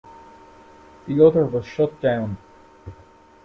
The 1.05 1.23
other 1.23 1.45
was 1.45 1.63
shut 1.67 2.01
down. 2.01 2.37